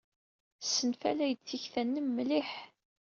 [0.61, 2.49] Ssenfalay-d tikta-nnem mliḥ.